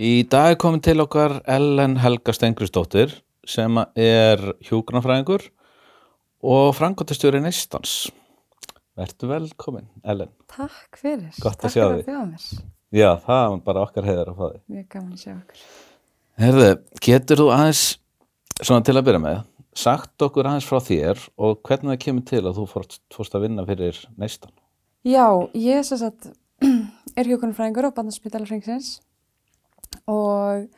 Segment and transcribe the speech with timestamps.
[0.00, 3.10] Í dag er komin til okkar Ellen Helga Stengrisdóttir
[3.44, 5.42] sem er hjúgrunafræðingur
[6.40, 8.06] og frangotastjóri neistans.
[8.96, 10.30] Vertu velkomin, Ellen.
[10.48, 11.34] Takk fyrir.
[11.44, 12.06] Gott að Takk sjá fyrir þig.
[12.06, 12.46] að bjóða mér.
[12.96, 14.62] Já, það er bara okkar heiðar að fá þig.
[14.72, 15.66] Mjög gaman að sjá okkur.
[16.46, 16.70] Herðu,
[17.10, 17.84] getur þú aðeins,
[18.62, 19.44] svona til að byrja með,
[19.84, 23.68] sagt okkur aðeins frá þér og hvernig það kemur til að þú fórst, að vinna
[23.68, 24.56] fyrir neistan?
[25.04, 26.32] Já, ég sagt
[27.20, 28.96] er hjókunarfræðingur á Bandarspítalafringsins
[30.10, 30.68] og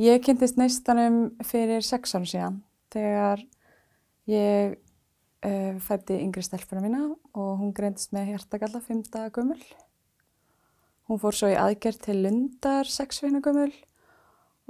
[0.00, 2.60] ég kynntist neistanum fyrir sex árum síðan
[2.92, 3.42] þegar
[4.30, 4.76] ég
[5.46, 9.60] uh, fætti yngri stelpuna mína og hún greindist með hjartagalla fymta gömul.
[11.10, 13.72] Hún fór svo í aðgerð til lundar sex vina gömul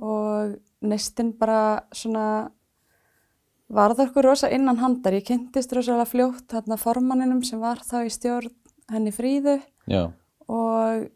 [0.02, 2.50] og neistinn bara svona
[3.72, 5.14] varð okkur rosa innan handar.
[5.16, 8.52] Ég kynntist rosalega fljótt þarna formanninum sem var þá í stjórn
[8.92, 10.10] henni fríðu Já,
[10.50, 11.06] og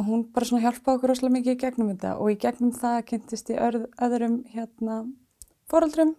[0.00, 3.52] hún bara svona hjálpaði okkur rosalega mikið í gegnum þetta og í gegnum það kynntist
[3.52, 3.60] ég
[4.06, 4.98] öðrum hérna
[5.70, 6.14] foreldrum,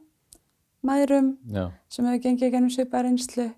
[0.85, 3.49] mæðrum já, sem hefur gengið í gegnum svipaða reynslu.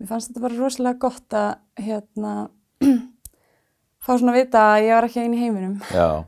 [0.00, 2.34] Mér fannst þetta bara rosalega gott að hérna
[4.04, 5.76] fá svona að vita að ég var ekki einn í heiminum.
[5.94, 6.24] já,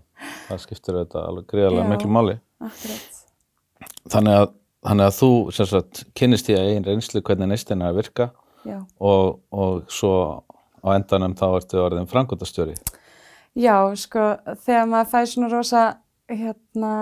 [0.48, 1.92] það skiptir þetta alveg greiðarlega Já.
[1.92, 2.38] miklu máli.
[2.62, 3.22] Akkurat.
[4.06, 4.50] Þannig að,
[4.86, 8.30] þannig að þú, sem sagt, kynnist að einn reynslu hvernig neistin er að virka
[8.98, 10.12] og, og svo
[10.86, 12.76] á endanum þá ertu orðin frangotastjóri.
[13.56, 14.24] Já, sko,
[14.66, 15.82] þegar maður fæði svona rosa,
[16.28, 16.92] hérna,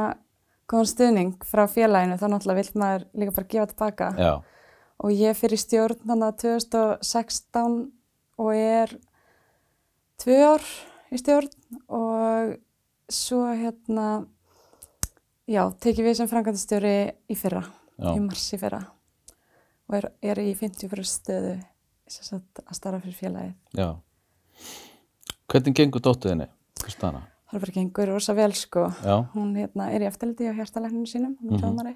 [0.71, 4.11] góðan stuðning frá félaginu, þá náttúrulega vill maður líka bara gefa tilbaka.
[4.19, 4.35] Já,
[5.05, 7.73] Og ég fyrir stjórn þannig að 2016
[8.39, 8.93] og er
[10.23, 10.69] tvö ár
[11.11, 11.51] í stjórn
[11.91, 12.55] og
[13.11, 14.07] svo hérna,
[15.51, 16.97] já, tekið við sem framkvæmdastjóri
[17.27, 17.65] í fyrra,
[17.99, 18.85] já, í mars í fyrra
[19.91, 23.55] og er, er í 50 stöðu að starfa fyrir félagið.
[23.75, 23.89] já.
[25.55, 26.49] Hvernig gengur dóttuðinni,
[26.83, 27.21] Kristana?
[27.55, 28.89] Bara gengur rosa vel, sko.
[29.05, 31.61] Já, Hún hérna, er í eftirliti á hjartalækninu sínum, hún er Mhm.
[31.63, 31.95] tjóðmari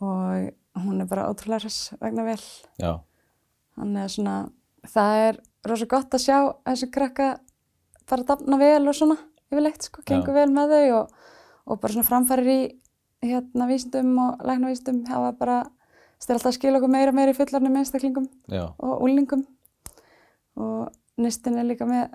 [0.00, 2.38] og hún er bara ótrúlega hress vegna vel.
[2.78, 3.00] já,
[3.76, 4.50] Þannig að svona,
[4.86, 7.40] það er rosa gott að sjá þessi krakka
[8.08, 9.18] bara dafna vel og svona
[9.50, 11.10] yfirleitt, sko, gengur vel með þau og,
[11.66, 12.80] og bara svona framfærir í
[13.22, 15.64] hérna vísindum og læknavísindum hafa bara,
[16.20, 19.46] styrir alltaf að skila okkur meira meira í fullarnum einstaklingum já, og úlingum
[20.56, 22.10] og nestin er líka með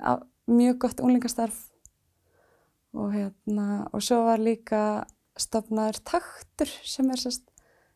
[0.47, 1.59] mjög gott úlingastarf
[2.93, 4.81] og hérna og svo var líka
[5.39, 7.45] stofnaður taktur sem er sérst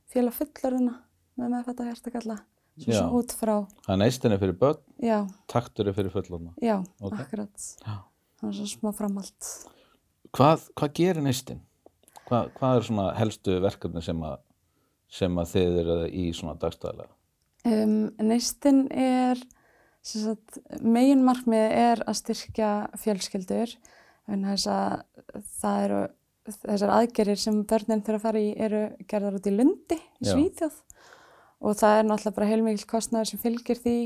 [0.10, 0.96] félag fullorðina
[1.38, 2.38] með meðfætta hjartakalla
[2.78, 3.00] svo Já.
[3.00, 3.56] svona út frá,
[3.88, 5.20] það neistin er fyrir börn, já,
[5.50, 6.52] taktur er fyrir fullorna.
[6.62, 7.14] já, Ok.
[7.20, 7.96] akkurat Já.
[8.40, 9.52] það er svona smá framhald
[10.38, 11.62] Hvað, hvað gerir neistin?
[12.28, 14.40] Hvað, hvað er svona helstu verkefni sem að,
[15.10, 17.14] sem að þið eru í svona dagstæðlega?
[17.66, 19.57] um, neistin er sem
[20.82, 22.72] megin markmið er að styrkja
[23.02, 23.74] fjölskyldur
[24.32, 25.02] en þess að
[25.60, 26.02] það eru
[26.48, 30.28] þessar aðgerir sem börnin þurfa að fara í eru gerðar út í Lundi í.
[30.30, 30.78] Svíþjóð.
[31.68, 33.98] Og það er náttúrulega bara heilmikil kostnaður sem fylgir því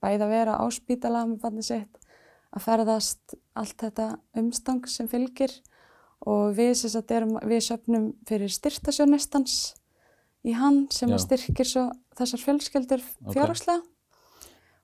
[0.00, 1.98] bæði að vera á spítala með barnið sitt
[2.50, 4.06] að ferðast allt þetta
[4.40, 5.52] umstang sem fylgir.
[6.28, 9.54] Og við, sagt, erum, við söfnum fyrir styrtasjónistans
[10.44, 11.68] í hann sem styrkir
[12.16, 13.80] þessar fjölskyldur fjárhagslega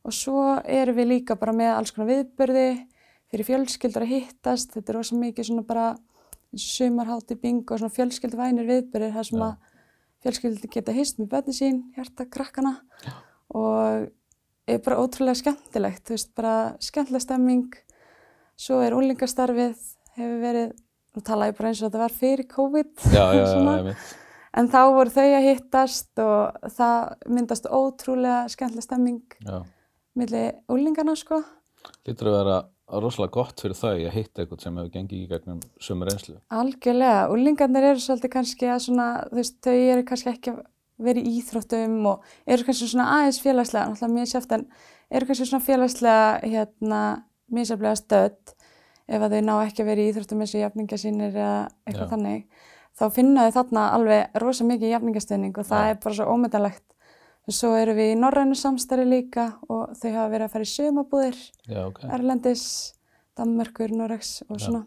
[0.07, 2.67] og svo erum við líka bara með alls konar viðbörði
[3.31, 5.87] fyrir fjölskyldur að hittast þetta er rosa mikið svona bara
[6.57, 9.47] sumarhátti bingo og svona fjölskylduvænir viðbörðir þar sem Já.
[9.49, 9.73] að
[10.27, 12.77] fjölskyldur geta hist með börni sín, hjarta krakkana
[13.55, 14.07] og
[14.67, 17.77] er bara ótrúlega skemmtilegt, þú veist, bara skemmtileg stemming
[18.59, 19.75] svo er úlingastarfið
[20.17, 20.73] hefur verið,
[21.15, 23.77] nú tala ég bara eins og þetta var fyrir COVID Já, já, já, svona.
[23.91, 24.09] veit.
[24.57, 29.59] en þá voru þau að hittast og það myndast ótrúlega skemmtileg stemming Já.
[30.17, 31.43] Milli úlingana sko
[32.07, 32.57] Lítur að vera
[33.03, 36.37] rosalega gott fyrir þau að hitta eitthvað sem hefur gengið í gegnum sömu reynslu.
[36.55, 40.61] Algjörlega, úlingarnir eru svolítið kannski að svona, þú veist, þau eru kannski ekki að
[41.07, 44.67] vera í íþróttum og eru kannski svona aðeins félagslega, náttúrulega mjög sjáft en
[45.11, 47.03] eru kannski svona félagslega, hérna,
[47.53, 48.55] misjaflega stödd
[49.07, 52.07] ef að þau ná ekki að vera í íþróttum eins og jafninga sínir eða eitthvað
[52.07, 52.13] Já.
[52.15, 52.65] þannig,
[52.97, 55.91] þá finna þau þarna alveg rosa mikið jafningastöðning og það Já.
[55.91, 56.87] er bara svo ómetanlegt.
[57.47, 61.37] Svo eru við í norrænu samstarfi líka og þau hafa verið að fara í sumabúðir
[61.71, 62.01] Já, ok.
[62.17, 62.65] Erlendis,
[63.39, 64.65] Danmörkur, Noregs og Já.
[64.67, 64.81] svona.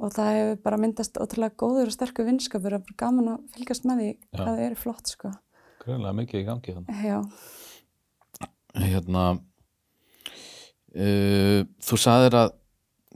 [0.00, 3.84] Og það hefur bara myndast ótrúlega góður og sterkur vinskapur og bara gaman að fylgjast
[3.86, 4.38] með því Já.
[4.38, 5.34] hvað það eru flott, sko.
[5.84, 7.04] Greinlega mikið í gangi þannig.
[7.04, 7.18] Já,
[8.74, 9.24] Hérna,
[10.98, 12.54] uh, þú saðir að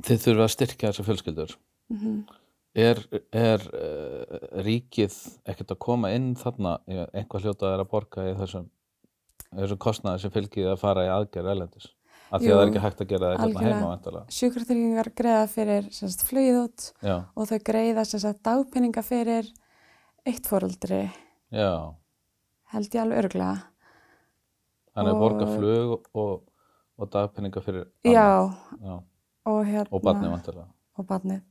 [0.07, 1.57] þið þurfa að styrkja þessar fjölskyldur.
[1.91, 2.21] mm
[2.79, 2.99] Er,
[3.35, 5.15] er uh, ríkið
[5.51, 6.77] ekkert að koma inn þarna,
[7.11, 8.69] einhvað hljótað er að borga í þessum,
[9.51, 11.89] þessum kostnaði sem fylgið að fara í aðgerð erlendis?
[12.29, 14.35] af því að það er ekki hægt að gera það hérna heima vantilega.
[14.37, 19.49] Sjúkratryggingar greiða fyrir sagt, flugið út Já, og þau greiða sagt, dagpenninga fyrir
[20.29, 21.01] eitt fóruldri,
[21.55, 21.71] já,
[22.75, 23.55] held ég alveg örglega.
[24.93, 26.35] þannig að borga flug og,
[26.99, 28.83] og dagpenninga fyrir Já, annað.
[28.83, 28.97] já,
[29.49, 29.89] og hérna...
[29.91, 30.69] og barni vantilega.
[30.99, 31.45] og barnið.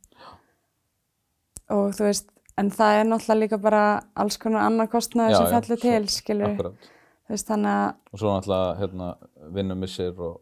[1.73, 3.81] Og þú veist, en það er náttúrulega líka bara
[4.15, 6.53] alls konar annar kostnaður Já, sem fellur til, skilur.
[6.53, 6.91] Akkurat.
[7.27, 9.09] Þú veist, þannig að Og svo náttúrulega hérna,
[9.57, 10.37] vinnumissir og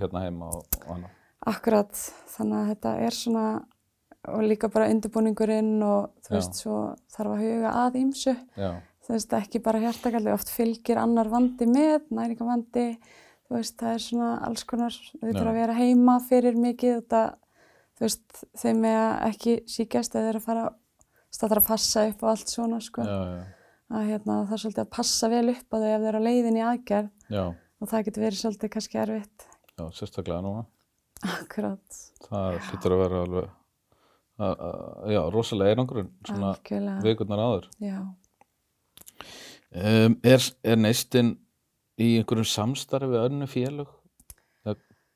[0.00, 1.14] hérna heima og, og annað.
[1.46, 2.02] akkurat,
[2.36, 3.46] þannig að þetta er svona,
[4.28, 6.36] og líka bara undirbúningurinn og þú Já.
[6.36, 6.80] veist, svo
[7.16, 8.36] þarf að huga að ímsu.
[8.58, 8.70] Já,
[9.06, 12.86] Þú veist, ekki bara hjartakalli, oft fylgir annar vandi með, næringavandi,
[13.46, 15.50] þú veist, það er svona alls konar, þau þurfa Já.
[15.52, 17.20] að vera heima fyrir mikið, þetta,
[17.96, 20.64] þú veist, þeim með að ekki síkjast eða þeir að fara,
[21.36, 23.44] þarf að passa upp á allt svona, sko, já, já,
[23.96, 26.26] að hérna, það er svolítið að passa vel upp á þau ef þau eru á
[26.26, 27.44] leiðin í aðgerð já,
[27.80, 29.46] og það getur verið svolítið kannski erfitt.
[29.76, 30.66] já, sérstaklega núna.
[31.26, 33.50] Akkurát, Það hlýtur að vera alveg,
[34.36, 34.80] að, að,
[35.14, 37.68] já, rosalega einangrun, svona algjörlega, vikurnar áður.
[37.80, 37.98] já.
[39.76, 41.34] Um, er, er neistinn
[42.00, 43.88] í einhverjum samstarfi við önnu félög?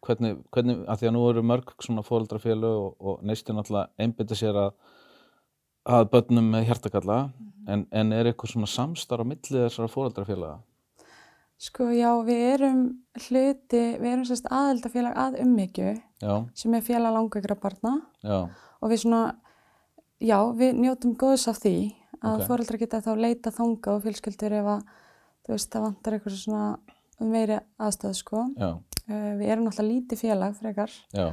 [0.07, 4.39] Hvernig, hvernig, að því að nú eru mörg svona fóreldrafélög og, og neistinn alltaf einbytta
[4.39, 4.71] sér að,
[5.85, 7.19] að börnum með hjartakalla,
[7.69, 10.63] en, en er eitthvað svona samstarf á milli þessara fóreldrafélaga?
[11.61, 12.81] Sko, já, við erum
[13.27, 15.91] hluti, við erum sérst aðeldafélag að ummyggju
[16.23, 18.47] Já, sem er félag langveikra barna já,
[18.81, 19.25] og við svona,
[20.25, 22.33] já, við njótum góðs af því að Ok.
[22.33, 22.47] okay.
[22.49, 24.89] foreldrar geta þá leita þanga og fjölskyldur ef að,
[25.45, 26.65] þú veist, það vantar eitthvað svona
[27.29, 28.47] meiri aðstöð, sko.
[28.57, 28.81] Uh,
[29.41, 30.97] við erum náttúrulega lítið félag frekar.
[31.17, 31.31] Já,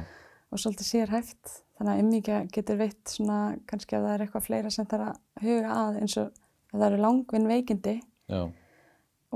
[0.48, 4.72] og svolítið sérhæft, þannig að ummyggja getur veitt svona, kannski ef það er eitthvað fleira
[4.72, 7.94] sem það er að huga að eins og ef það eru langvinn veikindi.
[8.28, 8.40] Já,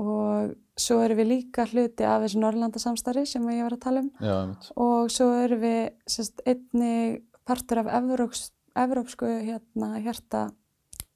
[0.01, 4.09] og svo erum við líka hluti af þessu Norrlandasamstarfi sem ég var að tala um.
[4.25, 4.37] Já,
[4.81, 8.47] og svo erum við sérst, einni partur af evróps,
[8.79, 10.47] evrópsku hérna, hjarta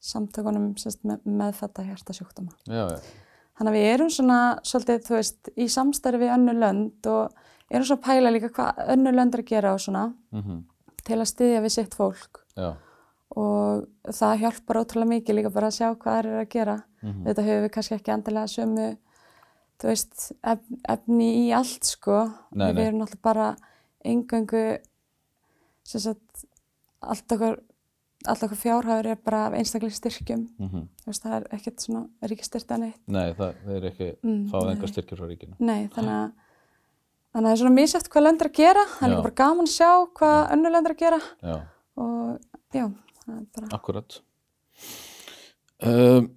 [0.03, 2.53] samtökunum sérst, með, meðfætta hjartasjúkdóma.
[2.69, 2.99] Já, já,
[3.57, 7.87] Þannig að við erum svona svolítið, þú veist, í samstarfi við önnu lönd og erum
[7.87, 10.03] svona að pæla líka hvað önnu lönd er að gera og svona
[10.35, 10.59] mhm,
[11.07, 12.69] til að styðja við sitt fólk já,
[13.37, 16.77] og það hjálpar ótrúlega mikið líka bara að sjá hvað það er að gera.
[17.03, 18.87] mhm, Þetta höfum við kannski ekki endilega sömu,
[19.77, 20.61] þú veist, ef,
[20.95, 22.21] efni í allt, sko.
[22.51, 22.85] Nei, við nei.
[22.87, 23.49] erum náttúrulega bara
[24.07, 24.63] engöngu,
[25.87, 26.45] sem sagt,
[27.01, 27.59] allt okkar,
[28.31, 30.43] allt okkar fjárhæður er bara einstaklega styrkjum.
[30.59, 30.83] mhm.
[31.03, 32.99] Þú veist, það er ekkert svona ríkistyrta neitt.
[33.07, 34.75] Nei, það, er ekki Mm, fáð nei.
[34.75, 35.55] enga styrkjur frá ríkinu.
[35.59, 36.31] Nei, þannig að,
[37.33, 38.85] þannig að það er svona misjæft hvað lönd er að gera.
[38.97, 41.21] Það er líka bara gaman að sjá hvað önnur lönd er að gera.
[41.43, 41.57] Já,
[41.97, 42.39] Og
[42.73, 42.85] já,
[43.25, 44.19] það er bara, akkurat.
[45.83, 46.31] Um,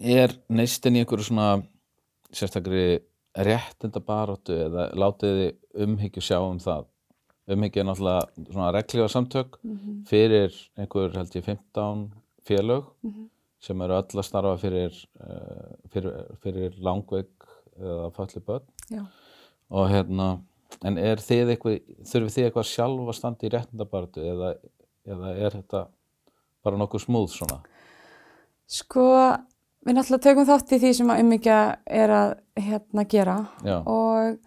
[0.00, 1.48] er neistinn í einhverju svona
[2.32, 3.00] sérstakri
[3.38, 6.86] réttinda baróttu eða látið þið umhyggju sjá um það?
[7.48, 12.10] Er náttúrulega svona reglífa samtök mm fyrir einhver held ég 15
[12.48, 13.28] félög Mhm.
[13.60, 16.12] sem eru öll að starfa fyrir, uh, fyrir,
[16.42, 17.30] fyrir langveik
[17.80, 19.02] eða falli börn já.
[19.70, 20.40] og hérna
[20.84, 24.54] en er þið eitthvað, þurfið þið eitthvað sjálf að standa í réttindabartu eða,
[25.06, 25.86] eða er þetta
[26.64, 27.60] bara nokkuð smúð svona?
[28.68, 29.04] Sko,
[29.86, 34.38] við náttúrulega tökum þátt í því sem að ummyggja er að hérna gera Já, og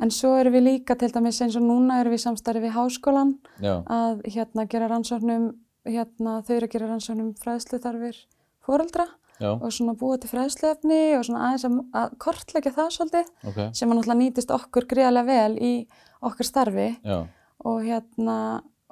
[0.00, 2.76] en svo erum við líka til dæmis eins og núna erum við í samstarfi við
[2.76, 5.50] háskólan já, að hérna gera rannsóknum
[5.88, 8.20] hérna þau eru að gera rannsóknum fræðsluþarfir
[8.64, 9.06] fóreldra
[9.40, 11.66] já, og svona búa til fræðsluefni og svona aðeins
[11.96, 15.74] að, kortleggja það svolítið ok, sem að náttúrulega nýtist okkur greiðlega vel í
[16.20, 16.88] okkar starfi.
[17.04, 17.24] Já,
[17.64, 18.36] og hérna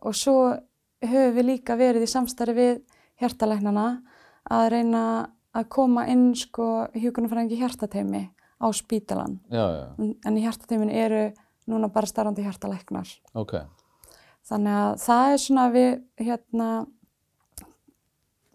[0.04, 0.38] og svo
[1.04, 2.80] höfum við líka verið í samstarfi við
[3.20, 3.88] hjartalæknana
[4.48, 5.04] að reyna
[5.56, 8.24] að koma inn sko hjúkunarfræðingi hjartateimi
[8.58, 9.86] á spítalan já, já,
[10.26, 11.24] en í hjartateimin eru
[11.68, 13.54] núna bara starfandi hjartalæknar ok,
[14.48, 15.90] þannig að það er svona við
[16.26, 16.68] hérna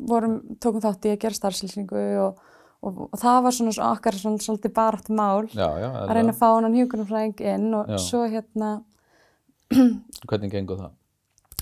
[0.03, 2.41] vorum, tókum þátt í að gera starfslýsingu og,
[2.83, 6.33] og, og það var svona svo okkar svona svolítið barátt mál já, já, að reyna
[6.33, 7.99] að fá hann hjúkunarfræðing inn og Já.
[8.03, 8.71] svo hérna
[10.29, 10.95] hvernig gengur það?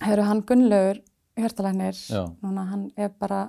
[0.01, 1.01] hefur hann Gunnlaugur
[1.37, 2.23] hjartalæknir Já.
[2.41, 3.43] núna hann er bara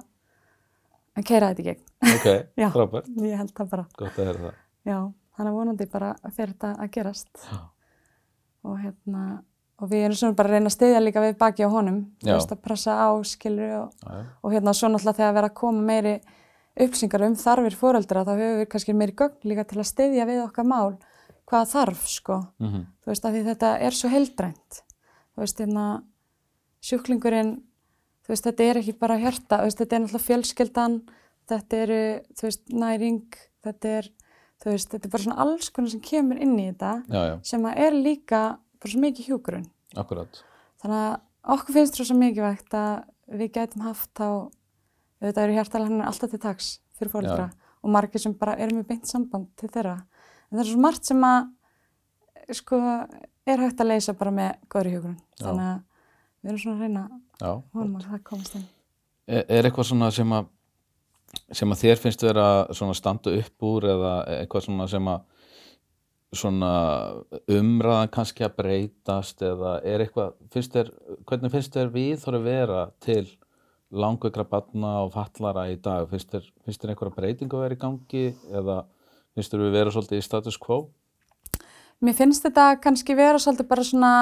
[1.17, 2.29] hann keiraði þetta í gegn Ok,
[2.63, 2.69] Já.
[2.75, 4.61] frábært, ég held það bara gott að heyra það.
[4.89, 4.99] Já,
[5.39, 7.49] hann er vonandi bara að fyrir þetta að gerast.
[8.63, 9.23] Og hérna
[9.83, 12.37] og við erum svona bara að reyna að styðja líka við baki á honum þú
[12.37, 14.05] veist að pressa á skilur og,
[14.45, 16.13] og hérna svo náttúrulega þegar vera að koma meiri
[16.79, 20.45] upplýsingar um þarfir fóreldra þá höfum við kannski meiri gögn líka til að styðja við
[20.45, 20.95] okkar mál
[21.51, 22.39] hvað þarf sko.
[22.63, 24.83] Mhm, þú veist að þetta er svo heildrænt.
[25.35, 25.87] Þú veist hérna
[26.83, 27.53] sjúklingurinn
[28.23, 29.43] þú veist þetta er ekki bara veist
[29.83, 30.99] þetta er náttúrulega fjölskyldan
[31.51, 32.03] þetta eru
[32.39, 34.11] þú veist næring þetta er
[34.63, 37.35] þú veist, þetta er bara svona alls konar sem kemur inn í þetta já, já,
[37.51, 38.43] sem að er líka
[38.83, 39.67] bara svo mikið hjúgrun
[39.99, 40.43] akkurat.
[40.83, 42.93] Þannig að okkur finnst svo mikilvægt að
[43.33, 44.31] við gætum haft á
[45.23, 47.51] auðvitað eru hjartalæknar alltaf til taks fyrir fóreldra
[47.83, 49.99] og margir sem bara eru með beint samband til þeirra.
[50.51, 51.51] En það er svo margt sem að
[52.59, 52.79] sko
[53.47, 55.79] er hægt að leysa bara með góðri hjúgrun þannig að
[56.43, 57.05] við erum svona að reyna
[57.43, 58.67] að það komast inn.
[59.27, 60.51] Er, er eitthvað svona sem að
[61.53, 65.23] sem að þér finnst vera svona standa upp úr eða eitthvað svona sem að
[66.33, 66.73] svona
[67.53, 70.89] umræðan kannski að breytast eða er eitthvað, finnst þér,
[71.29, 73.27] hvernig finnst þér við þurfum vera til
[73.93, 77.83] langveikra barna og fallara í dag, finnst þér, finnst þér einhverja breytingu að vera í
[77.83, 78.79] gangi eða
[79.37, 80.79] finnst þér við vera svolítið í status quo?
[82.03, 84.15] Mér finnst þetta kannski vera svolítið bara svona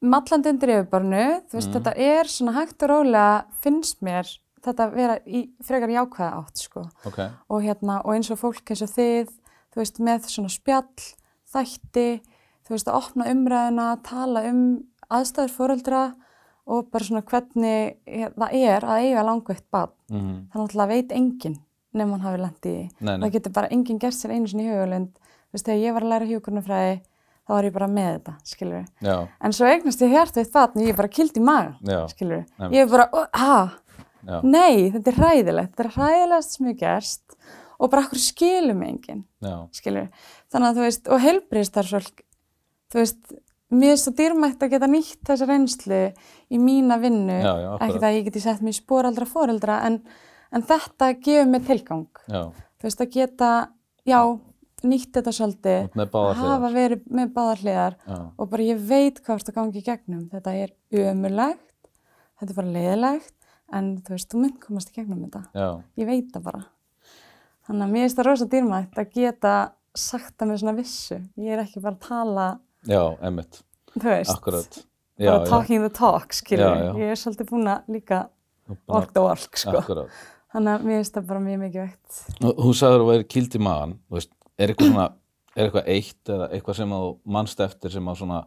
[0.00, 1.76] mallandi undir yfirbarnu, þú veist, Mhm.
[1.76, 6.84] þetta er svona hægt og rólega finnst mér þetta vera í frekar jákvæða átt, sko.
[7.06, 7.18] Ok,
[7.50, 9.30] Og hérna, og eins og fólk eins og þið,
[9.74, 11.06] þú veist, með svona spjall,
[11.52, 12.08] þætti,
[12.66, 14.64] þú veist, að opna umræðina, tala um
[15.08, 16.02] aðstæður fóreldra
[16.68, 19.94] og bara svona hvernig eh, það er að eiga langveitt barn.
[20.12, 21.56] mm Það náttúrulega veit enginn
[21.96, 24.66] nefn hann hafi lent í nei, nei, það getur bara enginn gert sér einu sinni
[24.66, 26.98] í hugulund þú veist, þegar ég var að læra hjúkurnafræði
[27.48, 30.76] þá var ég bara með þetta, skilur já, en svo eignast ég hjart við það
[30.84, 32.76] ég er bara kild í maga, já, skilur Einmitt.
[32.76, 33.56] ég er bara, "Ó, ha,
[34.26, 35.74] já, nei, þetta er hræðilegt.
[35.74, 37.36] Þetta er hræðilegast sem ég gerst
[37.78, 39.20] og bara okkur skilum enginn
[39.76, 40.08] skilur,
[40.50, 42.24] þannig að þú veist og helbriðstarfsfólk
[42.92, 43.34] þú veist,
[43.68, 46.00] mér er svo dýrmætt að geta nýtt þessa reynslu
[46.48, 47.36] í mína vinnu.
[47.36, 49.98] Já, já, ekki það að ég geti sett mér í spóraldra fóreldra en,
[50.54, 52.22] en þetta gefur mér tilgang.
[52.26, 52.42] Já,
[52.80, 53.50] þú veist að geta,
[54.08, 54.20] já,
[54.88, 59.42] nýtt þetta svolítið, báða hafa verið með báðar hliðar já, og bara ég veit hvað
[59.42, 60.74] þetta gangi í gegnum, þetta er
[61.10, 61.64] ömulegt,
[62.38, 63.37] þetta er bara leiðilegt,
[63.74, 65.68] en þú veist, þú mynd komast í gegnum þetta, já,
[66.00, 66.62] ég veit það bara.
[67.68, 69.54] Þannig að mér finnst það rosa dýrmætt að geta
[69.98, 72.48] sagt það með svona vissu, ég er ekki bara að tala,
[72.88, 73.60] já, emmitt,
[73.94, 74.80] þú veist, akkurat,
[75.18, 78.24] já, bara já, talking the talk, skilur, ég er svolítið búin að líka
[78.88, 79.76] walk the walk, sko.
[79.82, 80.18] akkurat.
[80.48, 82.20] Þannig að mér finnst það bara mjög mikið veitt.
[82.40, 85.08] Nú, Þú sagður að vera kýld í magan, þú veist, er eitthvað svona,
[85.52, 87.00] er eitthvað eitt eða eitthvað sem þú
[87.36, 88.38] manst eftir sem að svona,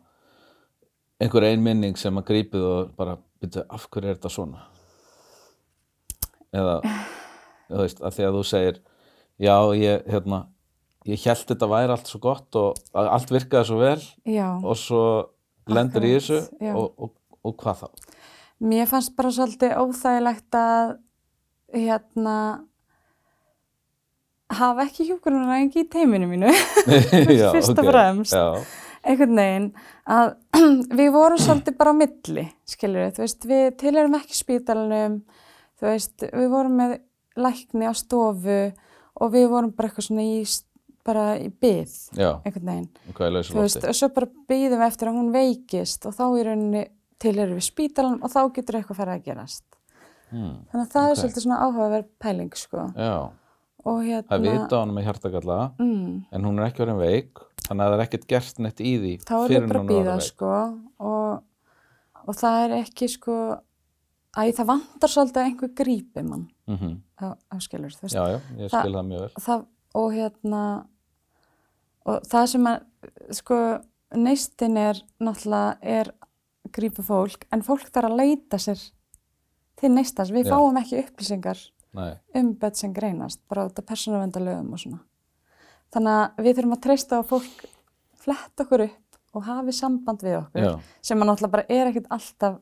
[1.22, 4.64] einhver ein minning sem að grípið og bara, byrja, af hverju er þetta svona?
[6.52, 6.80] Eða,
[7.70, 8.80] þú veist, að því að þú segir,
[9.42, 10.42] já, ég, hérna,
[11.08, 14.50] ég held þetta væri allt svo gott og allt virkaði svo vel Já.
[14.60, 15.04] og svo
[15.72, 16.42] lendur í þessu
[16.74, 17.14] og, og,
[17.48, 17.88] og hvað þá?
[18.62, 20.92] Mér fannst bara svolítið óþægilegt að
[21.74, 22.36] hérna
[24.52, 26.52] hafa ekki hjúkunaræðingi í teiminu mínu,
[27.56, 28.36] Fyrst og ok, fremst.
[28.36, 28.60] Já,
[29.08, 29.70] einhvern veginn,
[30.12, 30.34] að
[31.00, 35.22] við vorum svolítið bara á milli, skilur þú veist, við tilærum ekki spítalunum,
[35.82, 36.98] þú veist, við vorum með
[37.42, 38.60] lækni á stofu
[39.22, 40.40] og við vorum bara eitthvað svona í,
[41.08, 42.90] bara í byð, já, einhvern veginn,
[43.34, 46.46] lausu þú veist, og svo bara byðum við eftir að hún veikist og þá í
[46.48, 46.86] rauninni
[47.22, 49.64] tilærum við spítalunum og þá getur eitthvað farið að gerast.
[50.32, 51.12] Hmm, Þannig að það Ok.
[51.12, 52.86] er svolítið svona áhugaverð pæling, sko.
[52.96, 53.14] já,
[53.84, 57.40] Og það hérna, vita á hann með hjartagalla mm, en hún er ekki orðin veik
[57.66, 59.80] þannig að það er ekkert gert nett í því þá er fyrr við en bara
[59.82, 60.28] hún að er býða, orðin veik.
[60.30, 60.52] sko.
[61.02, 61.44] Og,
[62.28, 63.38] og það er ekki, sko,
[64.38, 67.02] æ, það vantar svolítið að einhver grípi mann Mhm.
[67.22, 68.16] á, á skilur, þú veist.
[68.16, 70.86] Já, já, ég Það- skil það mjög vel Það, og hérna,
[72.06, 72.82] og það sem að,
[73.32, 73.58] sko,
[74.16, 76.12] neistin er náttúrulega, er
[76.72, 78.92] grípa fólk, en fólk þarf að leita sér
[79.78, 80.32] til neistans.
[80.32, 80.52] Við Já.
[80.56, 81.58] fáum ekki upplýsingar
[81.94, 85.00] Nei, um börn sem greinast, bara út af persónuvendalögum og svona.
[85.92, 87.66] Þannig að við þurfum að treysta á fólk
[88.16, 92.08] flett okkur upp og hafi samband við okkur, já, sem að náttúrulega bara er ekkert
[92.10, 92.60] alltaf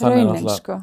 [0.00, 0.82] raunin, sko.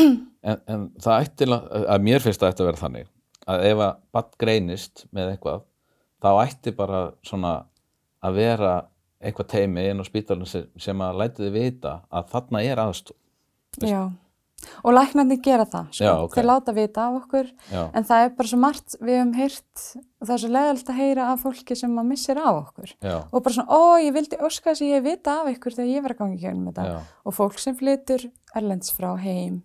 [0.00, 3.08] En, en það ætti, að mér finnst að vera þannig
[3.50, 5.62] að ef að bann greinist með eitthvað
[6.20, 7.52] þá ætti bara svona
[8.24, 8.72] að vera
[9.20, 13.16] eitthvað teimi inn á spítalinn sem, að læti þið vita að þarna er aðstof
[13.80, 14.00] Já,
[14.84, 16.04] og læknarnir gera það, sko.
[16.04, 16.34] Já, ok.
[16.36, 19.84] Þeir láta vita af okkur, Já, en það er bara svo margt, við hefum heyrt,
[20.20, 22.92] og það er svo leðalt að heyra af fólki sem að missir af okkur.
[22.98, 25.92] já, Og bara svona, ó, ég vildi óska þess að ég vita af ykkur þegar
[25.94, 27.00] ég var að gangi í gegnum þetta.
[27.24, 28.26] og fólk sem flytur
[28.56, 29.62] erlends frá heim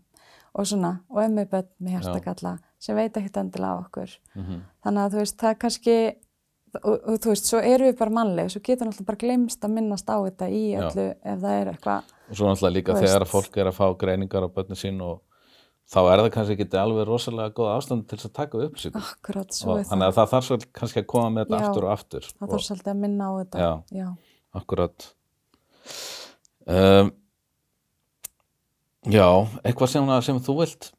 [0.55, 4.13] og svona, og er með börn með hjartakalla sem veit ekkert endilega á okkur.
[4.39, 5.95] mhm, Þannig að þú veist, það er kannski,
[6.83, 9.73] og, og þú veist, svo eru við bara mannleg, svo getur náttúrulega bara glemst að
[9.75, 10.79] minnast á þetta í Já.
[10.85, 12.11] öllu ef það er eitthvað.
[12.29, 15.21] og svo náttúrulega líka þegar að fólk er að fá greiningar á börnin sín og
[15.85, 18.95] þá er það kannski ekki alveg rosalega góð ástand til þess að taka upp sig
[18.97, 20.09] Akkurat, svo er þannig það.
[20.09, 21.67] að það þarf svo kannski að koma með þetta Já.
[21.69, 23.57] aftur og aftur Það og, þarf svolítið að minna á þetta.
[23.59, 23.99] Já.
[24.01, 24.07] Já.
[24.61, 25.07] akkurat
[26.67, 27.11] um,
[29.11, 29.27] já,
[29.63, 30.91] eitthvað sem, sem þú vilt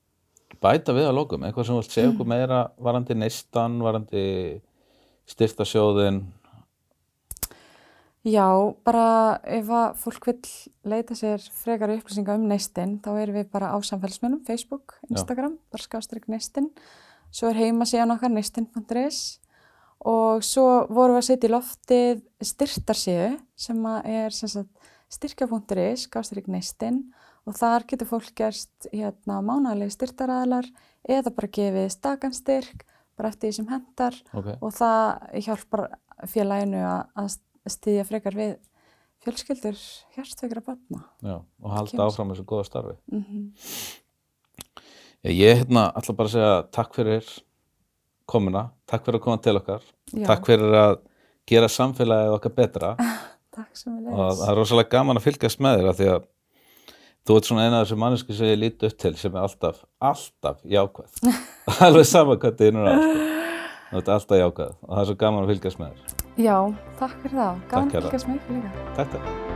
[0.63, 4.25] bæta við að lókum, eitthvað sem þú vilt segja okkur meira varandi neistan, varandi
[5.27, 6.25] styrta sjóðin
[8.27, 8.47] Já,
[8.83, 10.41] bara ef að fólk vil
[10.91, 15.85] leita sér frekar upplýsinga um neistinn, þá erum við bara á samfélagsmennum, Facebook, Instagram, bara
[15.85, 16.73] skástrygg neistinn.
[17.31, 19.21] Svo er heima síðan okkar neistinn.is
[20.11, 26.07] og svo vorum við að setja í loftið styrtarsíðu sem að er sem sagt, styrkja.is,
[26.07, 27.05] skástrygg neistinn
[27.47, 30.69] og þar getur fólk gerst hérna, mánalegi styrtaræðlar
[31.07, 32.87] eða bara gefið stakanstyrk,
[33.17, 34.57] bara eftir því sem hendar okay.
[34.61, 35.85] og það hjálpar
[36.31, 38.57] félaginu að, stýðja frekar við
[39.27, 39.79] fjölskyldur
[40.15, 41.01] hjartveikra batna.
[41.25, 42.95] Já, og halda áfram þessu góða starfi.
[43.11, 43.49] Mm -hmm.
[45.27, 47.27] Ég, ég hérna ætla bara að segja takk fyrir
[48.27, 49.83] komuna, takk fyrir að koma til okkar,
[50.27, 50.99] takk fyrir að
[51.47, 52.97] gera samfélagið okkar betra
[53.57, 54.41] Takk sem við og leiðis.
[54.43, 56.27] það er rosalega gaman að fylgjast með þér af því að
[57.27, 59.81] þú ert svona eina af þessu mannesku sem ég líti upp til sem er alltaf,
[60.11, 61.19] alltaf jákvæð.
[61.89, 63.03] Alveg sama hvað þið er.
[63.03, 63.35] Sko.
[63.91, 66.25] Þú ert alltaf jákvæð og það er svo gaman að fylgjast með þér.
[66.47, 66.57] Já,
[67.01, 67.61] takk fyrir það.
[67.73, 68.89] Gaman að fylgjast með ykkur líka.
[69.01, 69.56] Takk, takk.